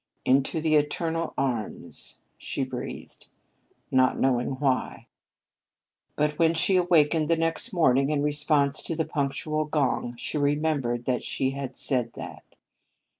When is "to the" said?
8.81-9.05